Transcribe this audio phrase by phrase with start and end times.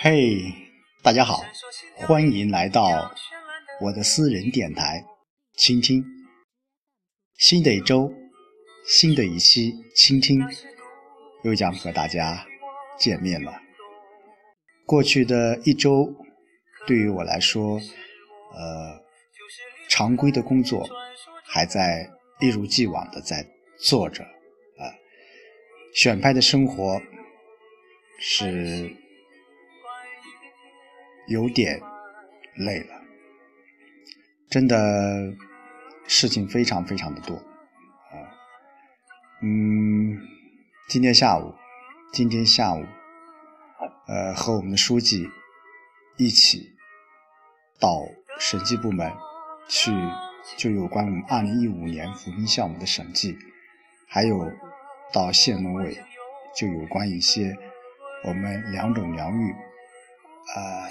[0.00, 0.52] 嘿，
[1.02, 1.40] 大家好，
[1.96, 3.10] 欢迎来到
[3.80, 5.02] 我的私人电台，
[5.56, 6.04] 倾听。
[7.38, 8.12] 新的一周，
[8.84, 10.44] 新的一期，倾听
[11.44, 12.46] 又将和大家
[12.98, 13.58] 见面了。
[14.84, 16.12] 过去的一周，
[16.86, 17.80] 对于我来说，
[18.52, 19.02] 呃，
[19.92, 20.88] 常规的工作
[21.44, 22.08] 还在
[22.40, 23.46] 一如既往的在
[23.78, 24.88] 做着，啊，
[25.94, 26.98] 选派的生活
[28.18, 28.96] 是。
[31.28, 31.80] 有点
[32.56, 33.00] 累了，
[34.50, 35.32] 真的
[36.08, 38.16] 事情非常非常的多啊。
[39.40, 40.18] 嗯，
[40.88, 41.54] 今天下午，
[42.12, 42.84] 今天下午，
[44.08, 45.30] 呃，和我们的书记
[46.18, 46.72] 一起
[47.78, 48.00] 到
[48.40, 49.08] 审计部门
[49.72, 49.90] 去，
[50.58, 53.38] 就有关我们二零一五年扶贫项目的审计，
[54.06, 54.52] 还有
[55.10, 55.96] 到县农委，
[56.54, 57.56] 就有关一些
[58.24, 59.54] 我们良种良育，
[60.54, 60.88] 呃。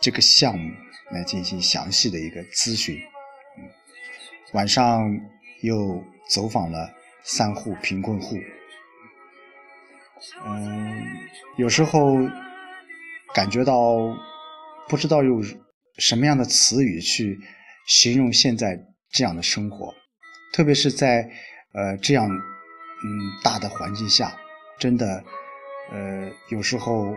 [0.00, 0.70] 这个项目
[1.12, 3.00] 来进行详细的一个咨询，
[4.52, 5.02] 晚上
[5.62, 6.90] 又走访了
[7.22, 8.36] 三户贫困户，
[10.44, 11.06] 嗯，
[11.56, 12.16] 有时候
[13.32, 13.96] 感觉到
[14.88, 15.42] 不知道用
[15.98, 17.38] 什么样的词语去
[17.86, 18.78] 形容现在
[19.10, 19.94] 这样的生活，
[20.52, 21.30] 特别是在
[21.72, 23.08] 呃这样嗯
[23.42, 24.36] 大的环境下，
[24.78, 25.24] 真的
[25.90, 27.14] 呃有时候。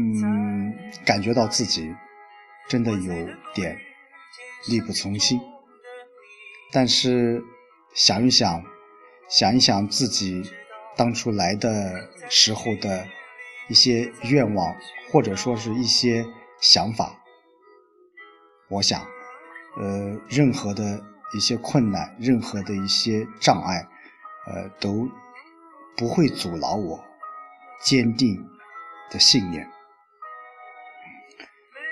[0.00, 0.72] 嗯，
[1.04, 1.92] 感觉到自己
[2.68, 3.76] 真的有点
[4.68, 5.40] 力不从心，
[6.70, 7.42] 但是
[7.96, 8.62] 想一想，
[9.28, 10.40] 想一想自己
[10.96, 13.08] 当初来的时候的
[13.68, 14.76] 一些愿望，
[15.10, 16.24] 或者说是一些
[16.60, 17.20] 想法，
[18.68, 19.00] 我想，
[19.78, 21.02] 呃，任何的
[21.34, 23.86] 一些困难，任何的一些障碍，
[24.46, 25.08] 呃，都
[25.96, 27.02] 不会阻挠我
[27.82, 28.46] 坚定
[29.10, 29.66] 的信念。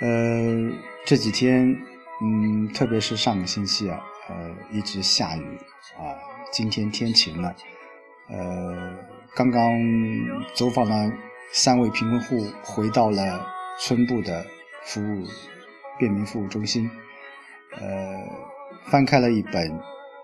[0.00, 0.72] 呃，
[1.04, 1.76] 这几天，
[2.22, 5.58] 嗯，特别是上个星期啊，呃，一直下雨
[5.98, 6.14] 啊。
[6.52, 7.54] 今天天晴了，
[8.28, 8.96] 呃，
[9.34, 9.70] 刚刚
[10.54, 11.12] 走访了
[11.52, 13.46] 三位贫困户，回到了
[13.78, 14.44] 村部的
[14.84, 15.24] 服务
[16.00, 16.90] 便民服务中心，
[17.78, 18.26] 呃，
[18.86, 19.80] 翻开了一本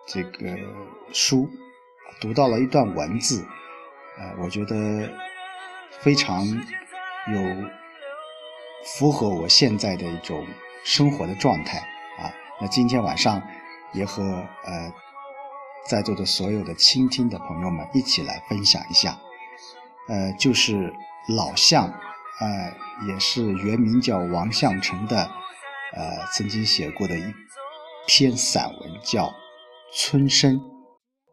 [0.08, 0.58] 这个
[1.12, 1.48] 书，
[2.20, 3.46] 读到了一段文字，
[4.18, 5.08] 呃，我觉得
[6.00, 7.70] 非常有。
[8.98, 10.46] 符合我现在的一种
[10.84, 11.78] 生活的状态
[12.20, 12.30] 啊！
[12.60, 13.42] 那今天晚上
[13.92, 14.92] 也和呃
[15.88, 19.18] 在座的所有的倾听的朋友们一起来分享一下，
[20.06, 20.94] 呃，就是
[21.36, 21.88] 老向，
[22.38, 22.72] 呃，
[23.08, 25.28] 也是原名叫王向成的，
[25.96, 27.22] 呃，曾经写过的一
[28.06, 29.28] 篇散文叫
[29.94, 30.56] 《村声》，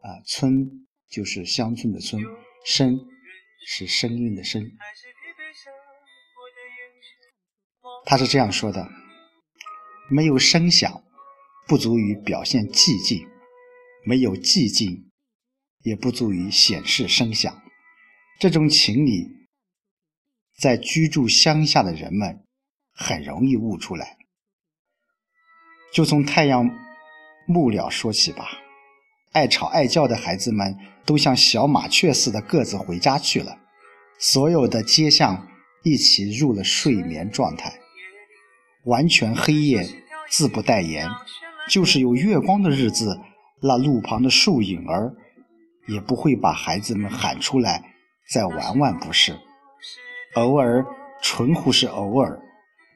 [0.00, 2.22] 啊，村就是乡村的村，
[2.64, 2.98] 声
[3.66, 4.62] 是声音的声。
[8.06, 8.88] 他是这样说的
[10.10, 11.04] ：“没有声响，
[11.68, 13.28] 不足以表现寂静；
[14.06, 15.10] 没有寂静，
[15.82, 17.62] 也不足以显示声响。
[18.40, 19.28] 这种情理，
[20.58, 22.46] 在居住乡下的人们
[22.92, 24.16] 很容易悟出来。
[25.94, 26.68] 就从太阳
[27.46, 28.48] 暮了说起吧。
[29.30, 33.56] 爱吵爱叫的孩子们都像小麻雀似的各自回家去了，
[34.18, 35.46] 所有的街巷
[35.84, 37.72] 一起入了睡眠状态。”
[38.86, 39.86] 完全黑夜，
[40.28, 41.08] 自不待言。
[41.68, 43.18] 就是有月光的日子，
[43.62, 45.14] 那路旁的树影儿
[45.86, 47.82] 也不会把孩子们喊出来
[48.28, 49.38] 再玩玩，不是？
[50.34, 50.84] 偶尔，
[51.22, 52.38] 纯乎是偶尔，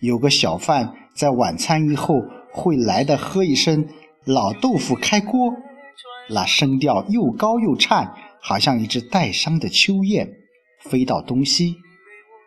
[0.00, 2.22] 有个小贩在晚餐以后
[2.53, 3.88] 会来的喝一声
[4.25, 5.54] “老豆腐开锅”，
[6.31, 10.28] 那声调又高又颤，好像一只带伤的秋雁，
[10.81, 11.76] 飞到东西，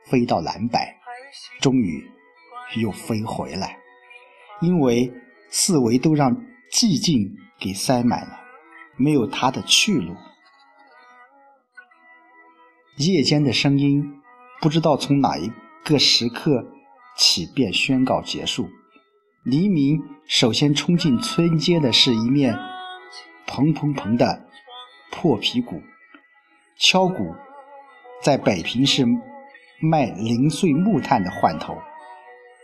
[0.06, 0.79] 飞到南北，
[1.59, 2.09] 终于。
[2.78, 3.78] 又飞回来，
[4.62, 5.12] 因为
[5.50, 6.33] 四围都让
[6.71, 8.39] 寂静给塞满了，
[8.95, 10.15] 没有他的去路。
[12.95, 14.21] 夜间的声音
[14.62, 15.51] 不知道从哪一
[15.83, 16.65] 个时刻
[17.18, 18.69] 起便宣告结束。
[19.44, 22.56] 黎明首先冲进村街的是一面
[23.48, 24.46] 砰砰砰的
[25.12, 25.82] 破皮鼓，
[26.78, 27.34] 敲鼓
[28.22, 29.04] 在北平是
[29.80, 31.76] 卖零碎木炭的换头。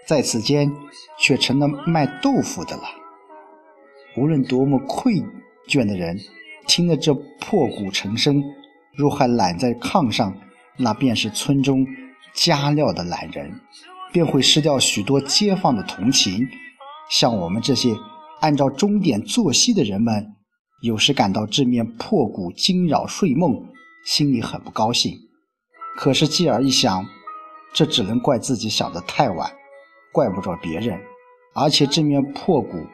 [0.06, 0.72] 在此间，
[1.18, 2.84] 却成了卖豆腐的了。
[4.16, 5.24] 无论多么愧
[5.68, 6.20] 倦的人，
[6.68, 8.44] 听了这破鼓成声，
[8.94, 10.38] 若还懒在炕上，
[10.78, 11.88] 那便是村中
[12.36, 13.60] 加料的懒人，
[14.14, 16.48] 便会失掉许多街坊的同情。
[17.10, 17.96] 像我们这些
[18.42, 20.36] 按照钟点作息的人们，
[20.82, 23.66] 有时感到这面破鼓惊扰睡梦，
[24.06, 25.18] 心里很不高兴。
[25.96, 27.06] 可是继而一想，
[27.74, 29.52] 这只能怪自己想得太晚，
[30.12, 31.00] 怪不着别人。
[31.56, 32.86] 而且这面破鼓，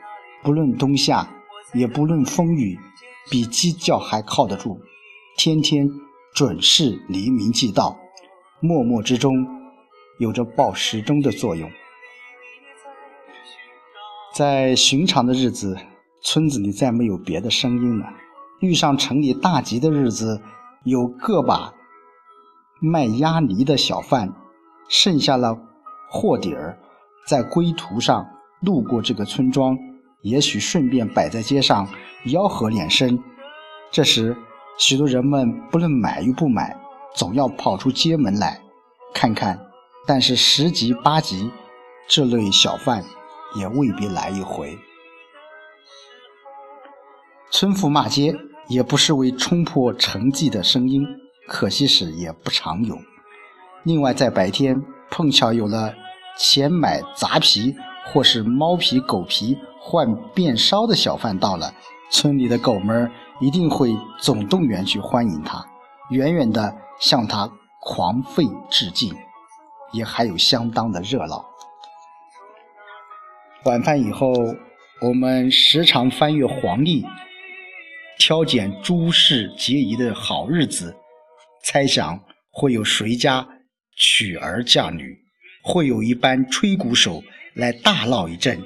[0.42, 1.28] 不论冬夏，
[1.74, 2.80] 也不论风雨，
[3.30, 4.80] 比鸡叫还靠得住，
[5.38, 5.90] 天天
[6.34, 8.00] 准时黎明即到，
[8.62, 9.46] 默默之中
[10.20, 11.70] 有着报时钟的作用。
[14.34, 15.78] 在寻常的日子，
[16.24, 18.08] 村子里再没有别的声音了。
[18.62, 20.42] 遇上城里大集的日子，
[20.84, 21.72] 有个把
[22.80, 24.34] 卖鸭梨的小贩，
[24.90, 25.56] 剩下了
[26.10, 26.80] 货底儿，
[27.28, 28.28] 在归途上
[28.62, 29.78] 路过这个村庄，
[30.24, 31.88] 也许顺便摆在街上
[32.26, 33.22] 吆喝两声。
[33.92, 34.36] 这时，
[34.80, 36.76] 许多人们不论买与不买，
[37.14, 38.60] 总要跑出街门来
[39.14, 39.60] 看看。
[40.08, 41.52] 但是十级八级
[42.08, 43.04] 这类小贩。
[43.56, 44.78] 也未必来一回。
[47.52, 48.36] 村妇骂街
[48.68, 51.06] 也不失为冲破沉寂的声音，
[51.48, 52.98] 可惜是也不常有。
[53.84, 55.94] 另外，在白天碰巧有了
[56.38, 61.74] 钱买杂皮或是猫皮、狗皮换便烧的小贩到了，
[62.10, 65.64] 村里的狗们一定会总动员去欢迎他，
[66.10, 67.52] 远远的向他
[67.82, 69.14] 狂吠致敬，
[69.92, 71.46] 也还有相当的热闹。
[73.66, 74.34] 晚饭以后，
[75.00, 77.06] 我们时常翻阅黄历，
[78.20, 80.94] 挑拣诸事皆宜的好日子，
[81.64, 82.22] 猜想
[82.52, 83.48] 会有谁家
[83.96, 85.18] 娶儿嫁女，
[85.64, 87.24] 会有一班吹鼓手
[87.54, 88.62] 来大闹一阵。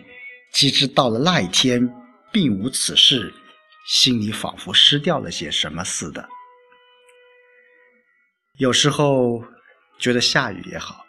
[0.51, 1.87] 岂知到了那一天，
[2.31, 3.31] 并无此事，
[3.87, 6.27] 心里仿佛失掉了些什么似的。
[8.57, 9.43] 有时候
[9.99, 11.05] 觉得下雨也好，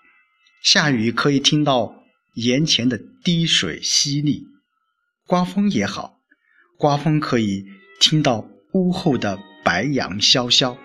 [0.62, 1.94] 下雨可以听到。
[2.38, 4.44] 檐前的滴水淅沥，
[5.26, 6.20] 刮风也好，
[6.78, 7.64] 刮风可以
[7.98, 10.78] 听到屋后的白杨萧萧。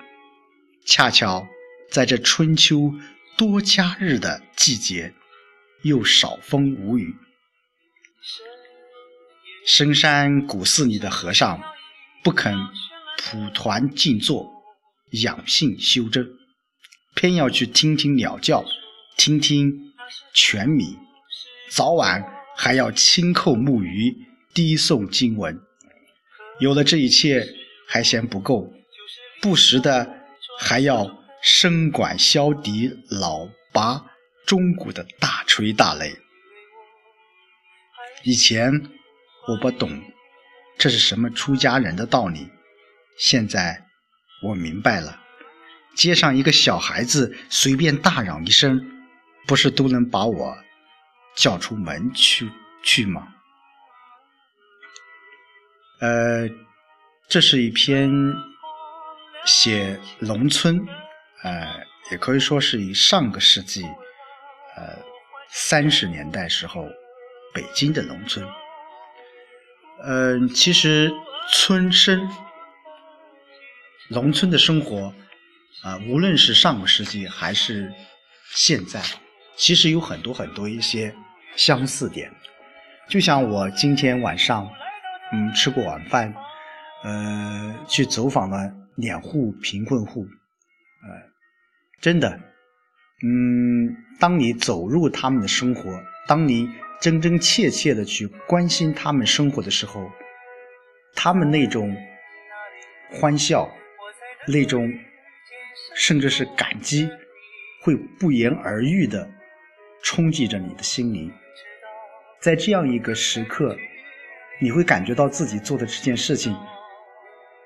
[0.88, 1.46] 恰巧
[1.92, 2.92] 在这春秋
[3.38, 5.14] 多佳日的季节，
[5.84, 7.14] 又少风无雨。
[9.68, 11.62] 深山古寺里的和尚
[12.24, 12.58] 不肯
[13.16, 14.52] 蒲团静坐，
[15.22, 16.28] 养性修真，
[17.14, 18.66] 偏要去听听鸟叫，
[19.16, 19.94] 听听
[20.34, 20.98] 泉鸣。
[21.76, 22.24] 早晚
[22.56, 24.16] 还要轻叩木鱼，
[24.54, 25.60] 低诵经文。
[26.60, 27.48] 有了这一切
[27.88, 28.72] 还嫌不够，
[29.42, 30.08] 不时的
[30.60, 31.10] 还要
[31.44, 34.06] 笙管箫笛、老拔
[34.46, 36.16] 钟鼓的大吹大擂。
[38.22, 38.72] 以前
[39.48, 40.00] 我不懂
[40.78, 42.50] 这是什么出家人的道理，
[43.18, 43.84] 现在
[44.44, 45.20] 我明白了。
[45.96, 48.80] 街上一个小孩子随便大嚷一声，
[49.48, 50.63] 不是都能把我。
[51.36, 52.50] 叫出门去
[52.84, 53.28] 去吗？
[56.00, 56.48] 呃，
[57.30, 58.12] 这是一篇
[59.46, 60.86] 写农村，
[61.44, 61.82] 呃，
[62.12, 63.84] 也可以说是以上个世纪，
[64.76, 64.98] 呃，
[65.50, 66.88] 三十年代时候
[67.54, 68.46] 北京的农村。
[70.04, 71.12] 嗯，其实
[71.50, 72.30] 村生、
[74.10, 75.14] 农村的生活，
[75.84, 77.94] 啊，无论是上个世纪还是
[78.50, 79.02] 现在。
[79.56, 81.16] 其实有很多很多一些
[81.56, 82.32] 相似点，
[83.08, 84.70] 就像我今天晚上，
[85.32, 86.34] 嗯，吃过晚饭，
[87.04, 90.26] 呃，去走访了两户贫困户，
[91.04, 91.10] 呃，
[92.02, 92.40] 真的，
[93.24, 96.70] 嗯，当你走入他们的生活，当你
[97.00, 100.10] 真真切切的去关心他们生活的时候，
[101.16, 101.96] 他们那种
[103.12, 103.70] 欢笑，
[104.48, 104.92] 那种
[105.96, 107.08] 甚至是感激，
[107.82, 109.30] 会不言而喻的。
[110.04, 111.34] 冲击着你的心灵，
[112.40, 113.76] 在这样一个时刻，
[114.60, 116.56] 你会感觉到自己做的这件事情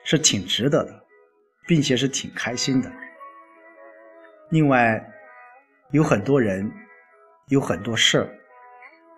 [0.03, 1.03] 是挺值得的，
[1.67, 2.89] 并且是挺开心的。
[4.51, 5.03] 另外，
[5.91, 6.71] 有很多人，
[7.47, 8.29] 有很多事儿，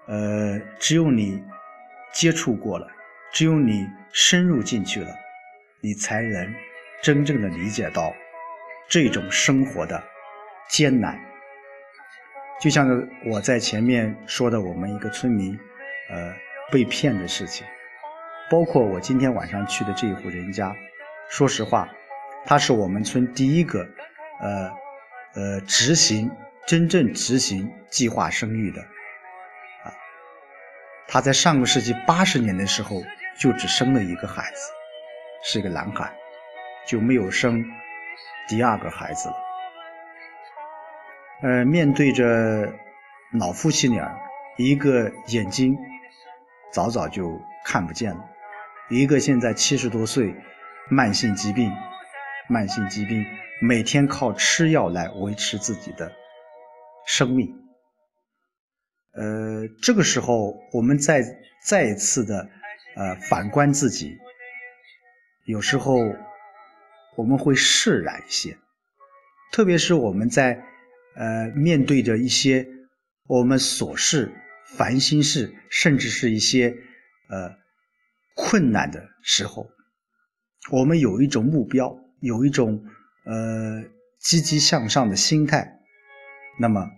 [0.08, 1.44] 呃，只有你
[2.14, 2.88] 接触过了，
[3.34, 5.14] 只有你深入进去了，
[5.82, 6.56] 你才能
[7.04, 8.14] 真正的理解到
[8.88, 10.02] 这种生活的
[10.70, 11.20] 艰难。
[12.60, 15.58] 就像我在前面说的，我们一个村民，
[16.10, 16.34] 呃，
[16.70, 17.66] 被骗的事情，
[18.52, 20.76] 包括我今天晚上去的这一户人家，
[21.30, 21.88] 说实话，
[22.46, 23.88] 他是我们村第一个，
[24.42, 24.72] 呃，
[25.36, 26.30] 呃，执行
[26.68, 29.96] 真正执行计划生育的，啊，
[31.08, 33.02] 他在上个世纪八十年的时候
[33.40, 34.70] 就只生了一个孩子，
[35.46, 36.12] 是一个男孩，
[36.86, 37.64] 就没有生
[38.50, 39.49] 第二个孩子了。
[41.42, 42.74] 呃，面对着
[43.32, 44.20] 老夫妻俩，
[44.58, 45.78] 一个眼睛
[46.74, 48.30] 早早就看不见了，
[48.90, 50.36] 一个现在七十多岁，
[50.90, 51.72] 慢性疾病，
[52.50, 53.26] 慢性疾病，
[53.62, 56.12] 每天靠吃药来维持自己的
[57.08, 57.56] 生命。
[59.14, 61.24] 呃，这个时候我们再
[61.66, 62.50] 再一次的
[62.98, 64.18] 呃反观自己，
[65.46, 65.96] 有时候
[67.16, 68.58] 我们会释然一些，
[69.54, 70.66] 特别是我们在
[71.16, 72.68] 呃面对着一些。
[73.28, 74.32] 我们琐事、
[74.66, 76.76] 烦心事，甚至是一些
[77.30, 77.56] 呃
[78.36, 79.70] 困难的时候，
[80.72, 82.84] 我们有一种目标，有一种
[83.26, 83.84] 呃
[84.18, 85.80] 积极向上的心态，
[86.60, 86.90] 那么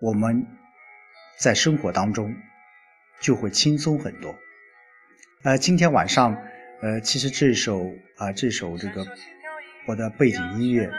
[0.00, 0.48] 我们
[1.38, 2.34] 在生活当中
[3.20, 4.34] 就会轻松很多。
[5.44, 6.36] 呃，今天晚上，
[6.80, 9.06] 呃，其实这首啊，这首这个
[9.86, 10.90] 我的背景音乐。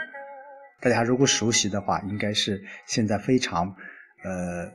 [0.84, 3.74] 大家如果熟悉的话，应该是现在非常，
[4.22, 4.70] 呃，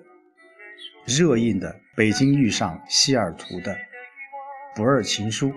[1.06, 3.76] 热映的《北京遇上西雅图》的
[4.76, 5.52] 《不二情书》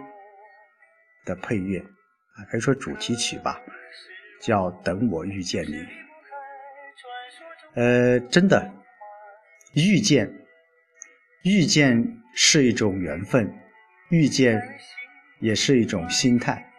[1.24, 3.58] 的配乐啊，可以说主题曲吧，
[4.42, 5.76] 叫《等我遇见你》。
[7.72, 8.70] 呃，真的，
[9.72, 10.30] 遇见，
[11.44, 13.50] 遇见是一种缘分，
[14.10, 14.62] 遇见
[15.40, 16.70] 也是一种心态。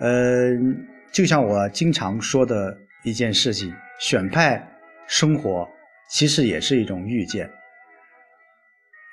[0.00, 0.88] 嗯。
[1.12, 4.66] 就像我经常说的一件事情，选派
[5.06, 5.68] 生活
[6.08, 7.50] 其实也是一种遇见。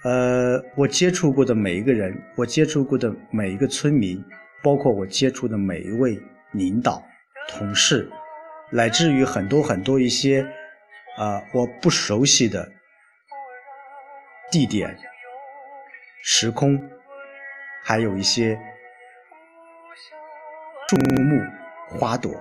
[0.04, 4.24] 呃，我接触过的每一个人，我接触过的每一个村民，
[4.62, 6.20] 包括我接触的每一位
[6.52, 7.04] 领导、
[7.48, 8.08] 同事，
[8.70, 10.46] 乃至于很多很多一些
[11.18, 12.72] 啊我不熟悉的
[14.52, 14.96] 地点、
[16.22, 16.80] 时空，
[17.84, 18.60] 还有一些
[20.88, 21.42] 树木。
[21.98, 22.32] 花朵，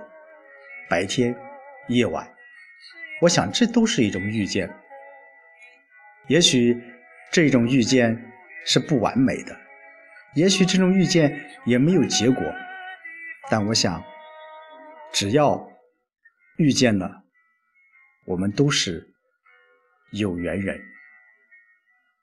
[0.89, 1.35] 白天，
[1.87, 2.27] 夜晚，
[3.21, 4.69] 我想这都是一种遇见。
[6.27, 6.81] 也许
[7.31, 8.31] 这种遇见
[8.65, 9.55] 是不完美的，
[10.33, 12.43] 也许这种遇见也没有结果，
[13.49, 14.03] 但我想，
[15.13, 15.71] 只要
[16.57, 17.23] 遇见了，
[18.25, 19.13] 我们都是
[20.11, 20.94] 有缘人。